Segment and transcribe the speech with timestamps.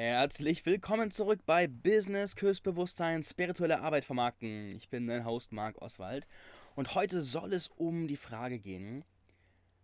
[0.00, 4.70] Herzlich willkommen zurück bei Business Kürsbewusstsein, spirituelle Arbeit vermarkten.
[4.70, 6.28] Ich bin dein Host Marc Oswald
[6.76, 9.04] und heute soll es um die Frage gehen,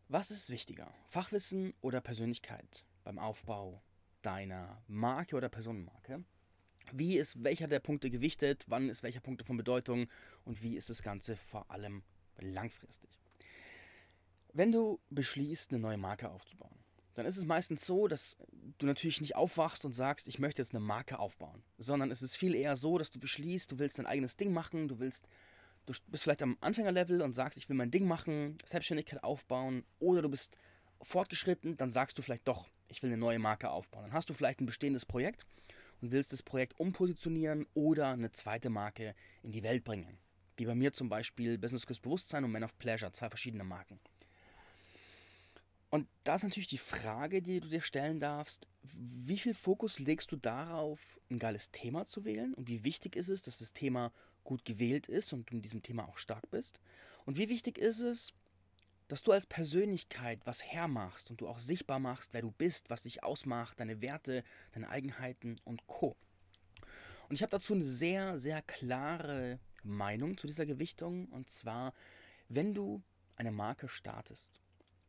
[0.07, 3.83] was ist wichtiger, Fachwissen oder Persönlichkeit beim Aufbau
[4.23, 6.23] deiner Marke oder Personenmarke?
[6.93, 10.07] Wie ist welcher der Punkte gewichtet, wann ist welcher Punkt von Bedeutung
[10.45, 12.05] und wie ist das Ganze vor allem
[12.39, 13.19] langfristig?
[14.53, 16.84] Wenn du beschließt, eine neue Marke aufzubauen,
[17.15, 18.37] dann ist es meistens so, dass
[18.79, 22.37] du natürlich nicht aufwachst und sagst, ich möchte jetzt eine Marke aufbauen, sondern es ist
[22.37, 25.29] viel eher so, dass du beschließt, du willst dein eigenes Ding machen, du willst,
[25.87, 30.23] du bist vielleicht am Anfängerlevel und sagst, ich will mein Ding machen, Selbstständigkeit aufbauen, oder
[30.23, 30.57] du bist
[31.01, 34.05] fortgeschritten, dann sagst du vielleicht doch, ich will eine neue Marke aufbauen.
[34.05, 35.47] Dann hast du vielleicht ein bestehendes Projekt
[36.01, 40.19] und willst das Projekt umpositionieren oder eine zweite Marke in die Welt bringen.
[40.57, 43.99] Wie bei mir zum Beispiel Business Kurs Bewusstsein und Man of Pleasure, zwei verschiedene Marken.
[45.95, 50.33] Und da ist natürlich die Frage, die du dir stellen darfst, wie viel Fokus legst
[50.33, 52.53] du darauf, ein geiles Thema zu wählen?
[52.55, 54.11] Und wie wichtig ist es, dass das Thema
[54.43, 56.81] gut gewählt ist und du in diesem Thema auch stark bist?
[57.27, 58.33] Und wie wichtig ist es,
[59.07, 63.03] dass du als Persönlichkeit was hermachst und du auch sichtbar machst, wer du bist, was
[63.03, 66.17] dich ausmacht, deine Werte, deine Eigenheiten und Co.
[67.29, 71.27] Und ich habe dazu eine sehr, sehr klare Meinung zu dieser Gewichtung.
[71.27, 71.95] Und zwar,
[72.49, 73.01] wenn du
[73.37, 74.59] eine Marke startest,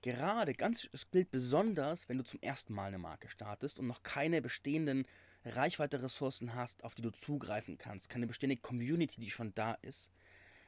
[0.06, 4.04] Gerade, ganz, es gilt besonders, wenn du zum ersten Mal eine Marke startest und noch
[4.04, 5.08] keine bestehenden
[5.46, 10.12] Reichweite-Ressourcen hast, auf die du zugreifen kannst, keine bestehende Community, die schon da ist,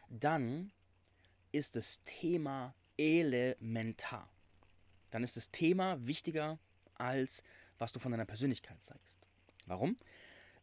[0.09, 0.71] dann
[1.51, 4.27] ist das Thema elementar.
[5.11, 6.57] Dann ist das Thema wichtiger
[6.95, 7.43] als
[7.77, 9.19] was du von deiner Persönlichkeit zeigst.
[9.67, 9.99] Warum?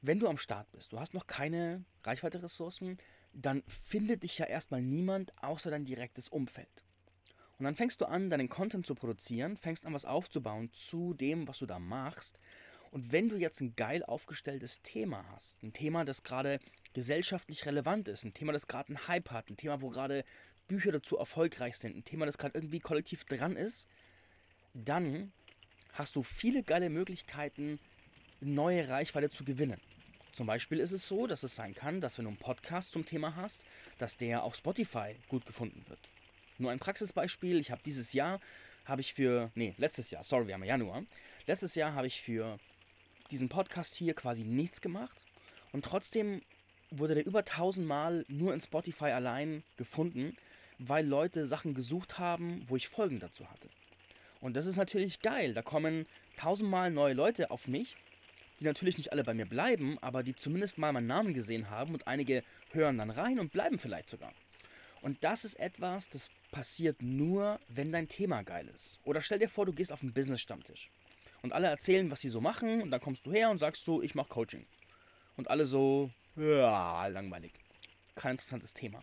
[0.03, 2.99] Wenn du am Start bist, du hast noch keine Reichweite-Ressourcen,
[3.33, 6.84] dann findet dich ja erstmal niemand außer dein direktes Umfeld.
[7.59, 11.47] Und dann fängst du an, deinen Content zu produzieren, fängst an, was aufzubauen zu dem,
[11.47, 12.41] was du da machst.
[12.91, 16.61] Und wenn du jetzt ein geil aufgestelltes Thema hast, ein Thema, das gerade
[16.93, 20.25] gesellschaftlich relevant ist, ein Thema, das gerade einen Hype hat, ein Thema, wo gerade
[20.69, 23.89] Bücher dazu erfolgreich sind, ein Thema, das gerade irgendwie kollektiv dran ist,
[24.75, 25.33] dann
[25.93, 27.79] hast du viele geile Möglichkeiten,
[28.41, 29.81] neue Reichweite zu gewinnen.
[30.33, 33.05] Zum Beispiel ist es so, dass es sein kann, dass wenn du einen Podcast zum
[33.05, 33.65] Thema hast,
[33.99, 36.01] dass der auf Spotify gut gefunden wird.
[36.59, 37.59] Nur ein Praxisbeispiel.
[37.59, 38.41] Ich habe dieses Jahr,
[38.85, 41.05] habe ich für, nee, letztes Jahr, sorry, wir haben ja Januar.
[41.47, 42.59] Letztes Jahr habe ich für
[43.31, 45.25] diesen Podcast hier quasi nichts gemacht.
[45.73, 46.43] Und trotzdem
[46.91, 50.37] wurde der über 1000 Mal nur in Spotify allein gefunden,
[50.79, 53.69] weil Leute Sachen gesucht haben, wo ich Folgen dazu hatte.
[54.41, 55.55] Und das ist natürlich geil.
[55.55, 57.97] Da kommen tausendmal neue Leute auf mich,
[58.61, 61.95] die natürlich nicht alle bei mir bleiben, aber die zumindest mal meinen Namen gesehen haben
[61.95, 64.33] und einige hören dann rein und bleiben vielleicht sogar.
[65.01, 69.01] Und das ist etwas, das passiert nur, wenn dein Thema geil ist.
[69.03, 70.89] Oder stell dir vor, du gehst auf einen Business-Stammtisch
[71.43, 74.01] und alle erzählen, was sie so machen und dann kommst du her und sagst so,
[74.01, 74.65] ich mache Coaching.
[75.37, 77.53] Und alle so, ja, langweilig.
[78.15, 79.03] Kein interessantes Thema.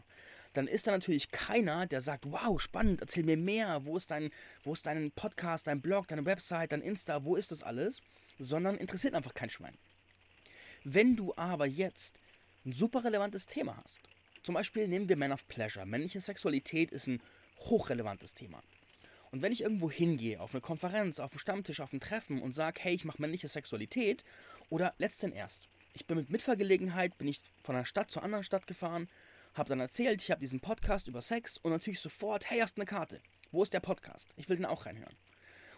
[0.54, 4.32] Dann ist da natürlich keiner, der sagt, wow, spannend, erzähl mir mehr, wo ist dein,
[4.64, 8.02] wo ist dein Podcast, dein Blog, deine Website, dein Insta, wo ist das alles?
[8.40, 9.78] Sondern interessiert einfach kein Schwein.
[10.86, 12.18] Wenn du aber jetzt
[12.66, 14.02] ein super relevantes Thema hast
[14.44, 15.86] zum Beispiel nehmen wir Man of Pleasure.
[15.86, 17.22] Männliche Sexualität ist ein
[17.70, 18.62] hochrelevantes Thema.
[19.32, 22.52] Und wenn ich irgendwo hingehe, auf eine Konferenz, auf einen Stammtisch, auf ein Treffen und
[22.52, 24.24] sage, hey, ich mache männliche Sexualität,
[24.70, 28.68] oder letzten erst, ich bin mit Mitfahrgelegenheit, bin ich von einer Stadt zur anderen Stadt
[28.68, 29.10] gefahren,
[29.54, 32.86] habe dann erzählt, ich habe diesen Podcast über Sex und natürlich sofort, hey, hast eine
[32.86, 33.22] Karte.
[33.52, 34.30] Wo ist der Podcast?
[34.38, 35.16] Ich will den auch reinhören.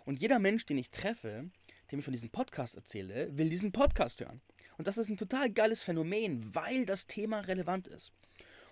[0.06, 1.50] Und jeder Mensch, den ich treffe,
[1.92, 4.42] dem ich von diesem Podcast erzähle, will diesen Podcast hören.
[4.78, 8.12] Und das ist ein total geiles Phänomen, weil das Thema relevant ist.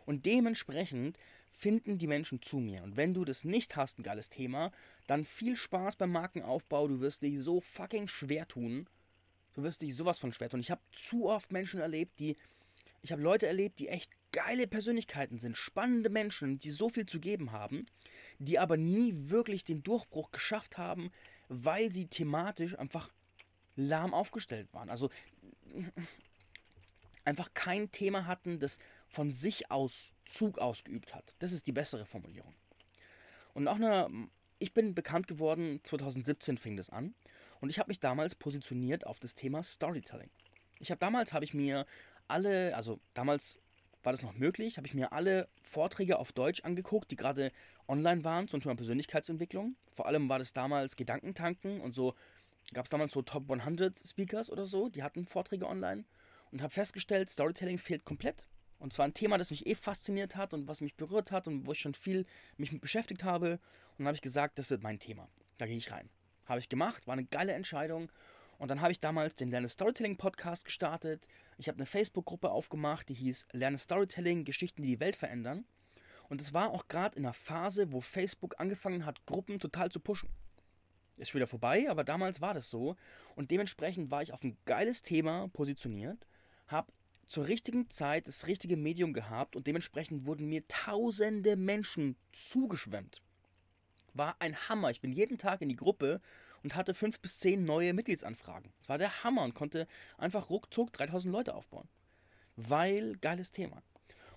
[0.05, 1.17] Und dementsprechend
[1.51, 2.81] finden die Menschen zu mir.
[2.81, 4.71] Und wenn du das nicht hast, ein geiles Thema,
[5.05, 6.87] dann viel Spaß beim Markenaufbau.
[6.87, 8.87] Du wirst dich so fucking schwer tun.
[9.53, 10.61] Du wirst dich sowas von schwer tun.
[10.61, 12.35] Ich habe zu oft Menschen erlebt, die.
[13.03, 17.19] Ich habe Leute erlebt, die echt geile Persönlichkeiten sind, spannende Menschen, die so viel zu
[17.19, 17.85] geben haben,
[18.37, 21.11] die aber nie wirklich den Durchbruch geschafft haben,
[21.49, 23.11] weil sie thematisch einfach
[23.75, 24.89] lahm aufgestellt waren.
[24.89, 25.09] Also
[27.25, 28.79] einfach kein Thema hatten, das
[29.11, 31.35] von sich aus Zug ausgeübt hat.
[31.39, 32.55] Das ist die bessere Formulierung.
[33.53, 34.07] Und auch eine,
[34.57, 37.13] ich bin bekannt geworden, 2017 fing das an.
[37.59, 40.29] Und ich habe mich damals positioniert auf das Thema Storytelling.
[40.79, 41.85] Ich habe damals, habe ich mir
[42.27, 43.59] alle, also damals
[44.01, 47.51] war das noch möglich, habe ich mir alle Vorträge auf Deutsch angeguckt, die gerade
[47.87, 49.75] online waren zum Thema Persönlichkeitsentwicklung.
[49.91, 52.15] Vor allem war das damals Gedankentanken und so
[52.73, 56.05] gab es damals so Top 100 Speakers oder so, die hatten Vorträge online
[56.51, 58.47] und habe festgestellt, Storytelling fehlt komplett.
[58.81, 61.67] Und zwar ein Thema, das mich eh fasziniert hat und was mich berührt hat und
[61.67, 62.25] wo ich schon viel
[62.57, 63.51] mich mit beschäftigt habe.
[63.51, 65.29] Und dann habe ich gesagt, das wird mein Thema.
[65.59, 66.09] Da gehe ich rein.
[66.45, 68.11] Habe ich gemacht, war eine geile Entscheidung.
[68.57, 71.27] Und dann habe ich damals den Lerne Storytelling Podcast gestartet.
[71.59, 75.63] Ich habe eine Facebook-Gruppe aufgemacht, die hieß Lerne Storytelling, Geschichten, die die Welt verändern.
[76.27, 79.99] Und es war auch gerade in einer Phase, wo Facebook angefangen hat, Gruppen total zu
[79.99, 80.29] pushen.
[81.17, 82.95] Ist wieder vorbei, aber damals war das so.
[83.35, 86.25] Und dementsprechend war ich auf ein geiles Thema positioniert,
[86.67, 86.91] habe
[87.31, 93.21] zur richtigen Zeit das richtige Medium gehabt und dementsprechend wurden mir tausende Menschen zugeschwemmt.
[94.13, 94.91] War ein Hammer.
[94.91, 96.19] Ich bin jeden Tag in die Gruppe
[96.61, 98.73] und hatte fünf bis zehn neue Mitgliedsanfragen.
[98.79, 99.87] Das war der Hammer und konnte
[100.17, 101.87] einfach ruckzuck 3000 Leute aufbauen.
[102.57, 103.81] Weil geiles Thema.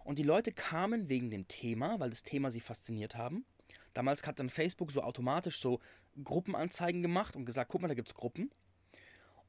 [0.04, 3.44] Und die Leute kamen wegen dem Thema, weil das Thema sie fasziniert haben.
[3.92, 5.80] Damals hat dann Facebook so automatisch so
[6.22, 8.52] Gruppenanzeigen gemacht und gesagt, guck mal, da gibt es Gruppen.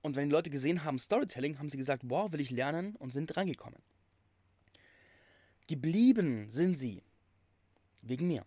[0.06, 3.12] Und wenn die Leute gesehen haben Storytelling, haben sie gesagt, wow, will ich lernen und
[3.12, 3.82] sind reingekommen.
[5.66, 7.02] Geblieben sind sie
[8.04, 8.46] wegen mir,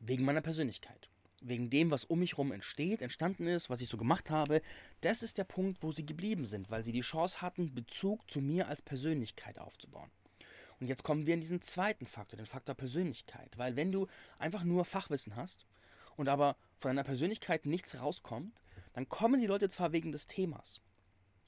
[0.00, 1.08] wegen meiner Persönlichkeit
[1.40, 4.60] wegen dem, was um mich herum entsteht, entstanden ist, was ich so gemacht habe,
[5.00, 8.40] das ist der Punkt, wo sie geblieben sind, weil sie die Chance hatten, Bezug zu
[8.40, 10.10] mir als Persönlichkeit aufzubauen.
[10.80, 13.56] Und jetzt kommen wir in diesen zweiten Faktor, den Faktor Persönlichkeit.
[13.56, 14.06] Weil wenn du
[14.38, 15.64] einfach nur Fachwissen hast
[16.16, 18.52] und aber von deiner Persönlichkeit nichts rauskommt,
[19.00, 20.82] dann kommen die Leute zwar wegen des Themas,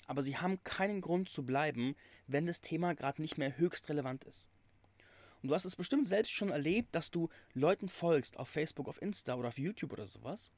[0.07, 1.97] aber sie haben keinen Grund zu bleiben,
[2.27, 4.49] wenn das Thema gerade nicht mehr höchst relevant ist.
[5.43, 9.03] Und du hast es bestimmt selbst schon erlebt, dass du Leuten folgst auf Facebook, auf
[9.03, 10.51] Insta oder auf YouTube oder sowas,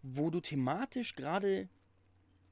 [0.00, 1.68] wo du thematisch gerade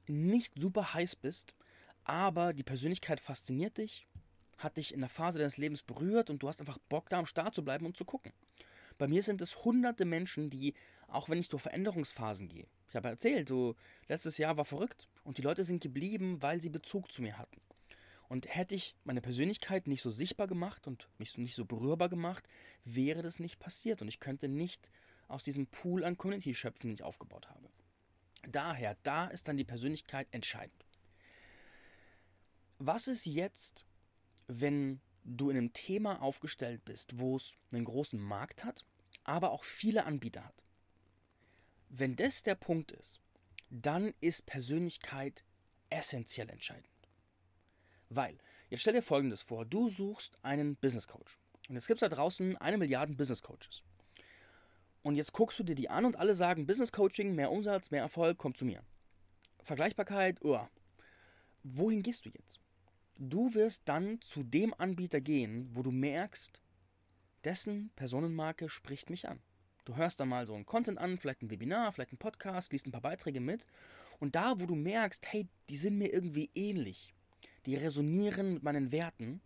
[0.05, 1.55] nicht super heiß bist,
[2.03, 4.05] aber die Persönlichkeit fasziniert dich,
[4.59, 7.25] hat dich in der Phase deines Lebens berührt und du hast einfach Bock da am
[7.25, 8.31] Start zu bleiben und zu gucken.
[8.99, 10.75] Bei mir sind es hunderte Menschen, die,
[11.07, 13.75] auch wenn ich durch Veränderungsphasen gehe, ich habe erzählt, so
[14.07, 17.61] letztes Jahr war verrückt und die Leute sind geblieben, weil sie Bezug zu mir hatten.
[18.29, 22.47] Und hätte ich meine Persönlichkeit nicht so sichtbar gemacht und mich nicht so berührbar gemacht,
[22.83, 24.91] wäre das nicht passiert und ich könnte nicht
[25.27, 27.69] aus diesem Pool an Community schöpfen, den ich aufgebaut habe.
[28.47, 30.85] Daher, da ist dann die Persönlichkeit entscheidend.
[32.79, 33.85] Was ist jetzt,
[34.47, 38.85] wenn du in einem Thema aufgestellt bist, wo es einen großen Markt hat,
[39.23, 40.66] aber auch viele Anbieter hat?
[41.89, 43.21] Wenn das der Punkt ist,
[43.69, 45.43] dann ist Persönlichkeit
[45.89, 46.87] essentiell entscheidend.
[48.09, 48.37] Weil,
[48.69, 51.37] jetzt stell dir folgendes vor: Du suchst einen Business Coach.
[51.67, 53.83] Und jetzt gibt es da draußen eine Milliarde Business Coaches.
[55.03, 58.01] Und jetzt guckst du dir die an und alle sagen: Business Coaching, mehr Umsatz, mehr
[58.01, 58.83] Erfolg, komm zu mir.
[59.63, 60.65] Vergleichbarkeit, oh.
[61.63, 62.61] Wohin gehst du jetzt?
[63.17, 66.61] Du wirst dann zu dem Anbieter gehen, wo du merkst,
[67.43, 69.41] dessen Personenmarke spricht mich an.
[69.87, 72.87] Du hörst dann mal so ein Content an, vielleicht ein Webinar, vielleicht ein Podcast, liest
[72.87, 73.65] ein paar Beiträge mit.
[74.19, 77.13] Und da, wo du merkst, hey, die sind mir irgendwie ähnlich,
[77.65, 79.39] die resonieren mit meinen Werten,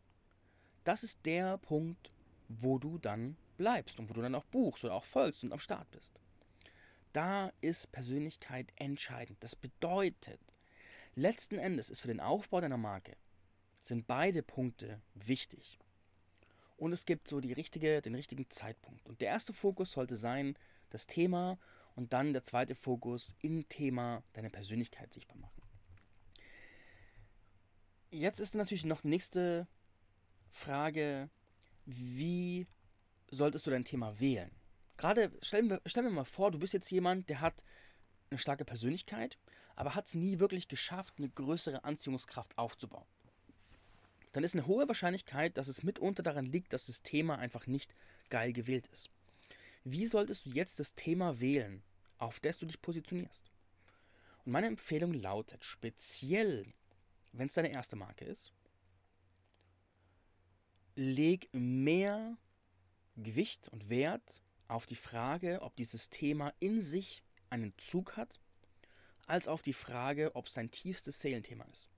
[0.84, 2.12] das ist der Punkt,
[2.48, 5.60] wo du dann bleibst und wo du dann auch buchst oder auch folgst und am
[5.60, 6.20] Start bist.
[7.14, 9.38] Da ist Persönlichkeit entscheidend.
[9.44, 10.42] Das bedeutet,
[11.14, 13.16] letzten Endes ist für den Aufbau deiner Marke
[13.78, 15.78] sind beide Punkte wichtig.
[16.82, 19.06] Und es gibt so die richtige, den richtigen Zeitpunkt.
[19.06, 20.58] Und der erste Fokus sollte sein,
[20.90, 21.60] das Thema
[21.94, 25.62] und dann der zweite Fokus im Thema deine Persönlichkeit sichtbar machen.
[28.10, 29.68] Jetzt ist natürlich noch die nächste
[30.50, 31.30] Frage,
[31.86, 32.66] wie
[33.30, 34.50] solltest du dein Thema wählen?
[34.98, 37.62] Gerade stellen wir, stellen wir mal vor, du bist jetzt jemand, der hat
[38.32, 39.38] eine starke Persönlichkeit,
[39.76, 43.06] aber hat es nie wirklich geschafft, eine größere Anziehungskraft aufzubauen.
[44.32, 47.96] Dann ist eine hohe Wahrscheinlichkeit, dass es mitunter daran liegt, dass das Thema einfach nicht
[48.30, 49.10] geil gewählt ist.
[49.84, 51.84] Wie solltest du jetzt das Thema wählen,
[52.18, 53.52] auf das du dich positionierst?
[54.46, 56.74] Und meine Empfehlung lautet, speziell
[57.34, 58.52] wenn es deine erste Marke ist,
[60.96, 62.38] leg mehr
[63.16, 68.40] Gewicht und Wert auf die Frage, ob dieses Thema in sich einen Zug hat,
[69.28, 71.90] als auf die Frage, ob es dein tiefstes Seelenthema ist.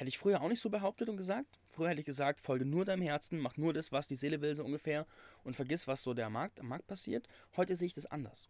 [0.00, 1.60] Hätte ich früher auch nicht so behauptet und gesagt.
[1.66, 4.56] Früher hätte ich gesagt, folge nur deinem Herzen, mach nur das, was die Seele will,
[4.56, 5.06] so ungefähr,
[5.44, 7.28] und vergiss, was so der Markt, am Markt passiert.
[7.54, 8.48] Heute sehe ich das anders.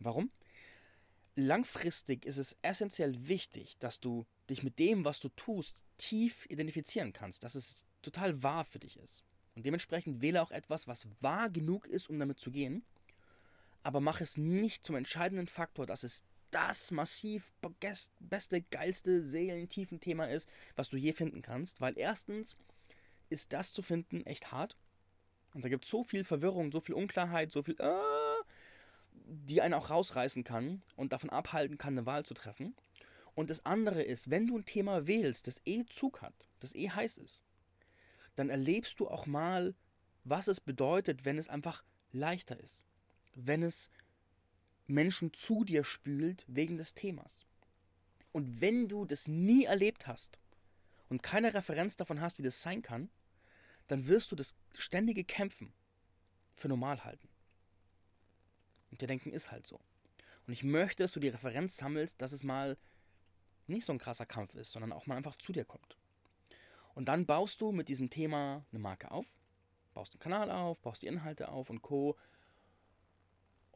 [0.00, 0.28] Warum?
[1.36, 7.12] langfristig ist es essentiell wichtig, dass du dich mit dem, was du tust, tief identifizieren
[7.12, 9.22] kannst, dass es total wahr für dich ist.
[9.54, 12.84] Und dementsprechend wähle auch etwas, was wahr genug ist, um damit zu gehen,
[13.84, 17.52] aber mach es nicht zum entscheidenden Faktor, dass es das massiv
[18.18, 22.56] beste, geilste, seelentiefen Thema ist, was du je finden kannst, weil erstens
[23.30, 24.76] ist das zu finden echt hart.
[25.54, 28.44] Und da gibt es so viel Verwirrung, so viel Unklarheit, so viel, äh,
[29.12, 32.74] die einen auch rausreißen kann und davon abhalten kann, eine Wahl zu treffen.
[33.34, 36.90] Und das andere ist, wenn du ein Thema wählst, das eh Zug hat, das eh
[36.90, 37.42] heiß ist,
[38.36, 39.74] dann erlebst du auch mal,
[40.24, 42.84] was es bedeutet, wenn es einfach leichter ist.
[43.34, 43.90] Wenn es
[44.88, 47.46] Menschen zu dir spült wegen des Themas.
[48.32, 50.38] Und wenn du das nie erlebt hast
[51.08, 53.10] und keine Referenz davon hast, wie das sein kann,
[53.86, 55.72] dann wirst du das ständige Kämpfen
[56.54, 57.28] für normal halten.
[58.90, 59.80] Und dir denken, ist halt so.
[60.46, 62.78] Und ich möchte, dass du die Referenz sammelst, dass es mal
[63.66, 65.96] nicht so ein krasser Kampf ist, sondern auch mal einfach zu dir kommt.
[66.94, 69.26] Und dann baust du mit diesem Thema eine Marke auf,
[69.94, 72.16] baust einen Kanal auf, baust die Inhalte auf und Co.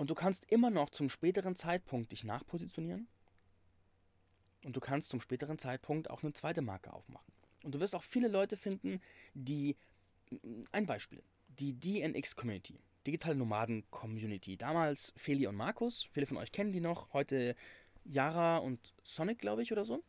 [0.03, 3.07] Und du kannst immer noch zum späteren Zeitpunkt dich nachpositionieren.
[4.65, 7.33] Und du kannst zum späteren Zeitpunkt auch eine zweite Marke aufmachen.
[7.63, 9.01] Und du wirst auch viele Leute finden,
[9.35, 9.77] die,
[10.73, 14.57] ein Beispiel, die DNX Community, Digitale Nomaden Community.
[14.57, 17.55] Damals Feli und Markus, viele von euch kennen die noch, heute
[18.05, 20.03] Yara und Sonic, glaube ich, oder so.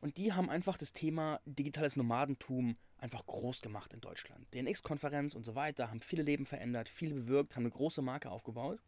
[0.00, 4.46] Und die haben einfach das Thema digitales Nomadentum einfach groß gemacht in Deutschland.
[4.54, 8.80] DNX-Konferenz und so weiter, haben viele Leben verändert, viel bewirkt, haben eine große Marke aufgebaut.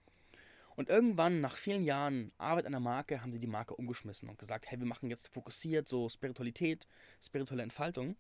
[0.81, 4.39] Und irgendwann, nach vielen Jahren Arbeit an der Marke, haben sie die Marke umgeschmissen und
[4.39, 6.87] gesagt, hey, wir machen jetzt fokussiert so Spiritualität,
[7.23, 8.17] spirituelle Entfaltung.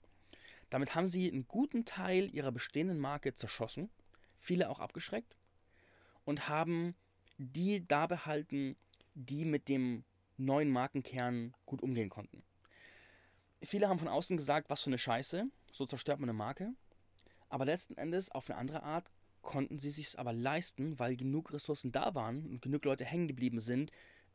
[0.68, 3.88] Damit haben sie einen guten Teil ihrer bestehenden Marke zerschossen,
[4.36, 5.38] viele auch abgeschreckt
[6.26, 6.94] und haben
[7.38, 8.76] die da behalten,
[9.14, 10.04] die mit dem
[10.36, 12.42] neuen Markenkern gut umgehen konnten.
[13.62, 16.74] Viele haben von außen gesagt, was für eine Scheiße, so zerstört man eine Marke.
[17.48, 19.10] Aber letzten Endes, auf eine andere Art,
[19.42, 23.60] konnten sie sich aber leisten, weil genug Ressourcen da waren und genug Leute hängen geblieben
[23.60, 23.90] sind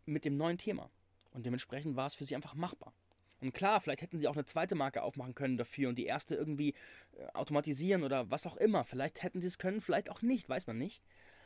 [0.05, 0.89] mit dem neuen Thema.
[1.31, 2.93] Und dementsprechend war es für sie einfach machbar.
[3.41, 6.35] Und klar, vielleicht hätten sie auch eine zweite Marke aufmachen können dafür und die erste
[6.35, 6.74] irgendwie
[7.17, 8.85] äh, automatisieren oder was auch immer.
[8.85, 11.01] Vielleicht hätten sie es können, vielleicht auch nicht, weiß man nicht.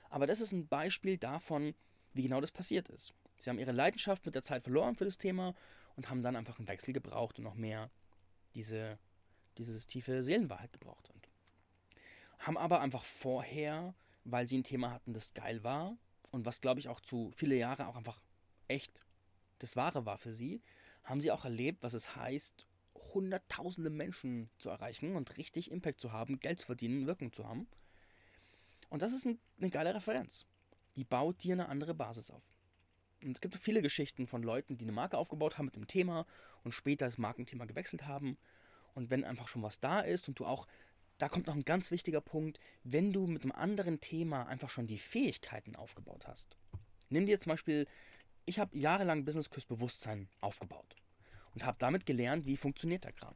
[0.09, 1.73] Aber das ist ein Beispiel davon,
[2.13, 3.13] wie genau das passiert ist.
[3.37, 5.55] Sie haben ihre Leidenschaft mit der Zeit verloren für das Thema
[5.95, 7.89] und haben dann einfach einen Wechsel gebraucht und noch mehr
[8.55, 8.99] diese,
[9.57, 11.09] dieses tiefe Seelenwahrheit gebraucht.
[12.39, 13.93] Haben aber einfach vorher,
[14.23, 15.97] weil sie ein Thema hatten, das geil war
[16.31, 18.21] und was, glaube ich, auch zu viele Jahre auch einfach
[18.67, 19.01] echt
[19.59, 20.61] das Wahre war für sie,
[21.03, 22.65] haben sie auch erlebt, was es heißt,
[23.13, 27.67] hunderttausende Menschen zu erreichen und richtig Impact zu haben, Geld zu verdienen, Wirkung zu haben.
[28.89, 30.45] Und das ist ein, eine geile Referenz.
[30.95, 32.43] Die baut dir eine andere Basis auf.
[33.23, 36.25] Und es gibt viele Geschichten von Leuten, die eine Marke aufgebaut haben mit dem Thema
[36.63, 38.37] und später das Markenthema gewechselt haben.
[38.93, 40.67] Und wenn einfach schon was da ist und du auch,
[41.19, 44.87] da kommt noch ein ganz wichtiger Punkt, wenn du mit einem anderen Thema einfach schon
[44.87, 46.55] die Fähigkeiten aufgebaut hast.
[47.09, 47.87] Nimm dir zum Beispiel,
[48.45, 50.95] ich habe jahrelang Business Küss Bewusstsein aufgebaut
[51.53, 53.35] und habe damit gelernt, wie funktioniert der Kram.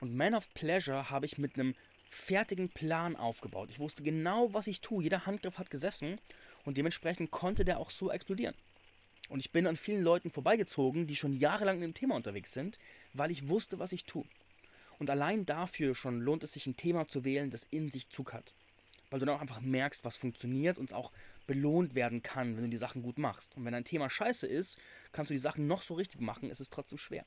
[0.00, 1.74] Und Man of Pleasure habe ich mit einem
[2.08, 3.68] fertigen Plan aufgebaut.
[3.70, 5.04] Ich wusste genau, was ich tue.
[5.04, 6.18] Jeder Handgriff hat gesessen
[6.64, 8.54] und dementsprechend konnte der auch so explodieren.
[9.28, 12.78] Und ich bin an vielen Leuten vorbeigezogen, die schon jahrelang in dem Thema unterwegs sind,
[13.12, 14.24] weil ich wusste, was ich tue.
[15.02, 18.32] Und allein dafür schon lohnt es sich, ein Thema zu wählen, das in sich Zug
[18.32, 18.54] hat.
[19.10, 21.10] Weil du dann auch einfach merkst, was funktioniert und es auch
[21.48, 23.56] belohnt werden kann, wenn du die Sachen gut machst.
[23.56, 24.78] Und wenn ein Thema scheiße ist,
[25.10, 27.26] kannst du die Sachen noch so richtig machen, ist es trotzdem schwer.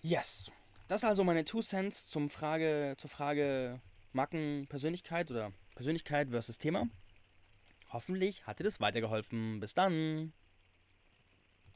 [0.00, 0.50] Yes.
[0.88, 3.82] Das ist also meine Two Cents zum Frage, zur Frage
[4.14, 6.88] Markenpersönlichkeit oder Persönlichkeit versus Thema.
[7.90, 9.60] Hoffentlich hat dir das weitergeholfen.
[9.60, 10.32] Bis dann.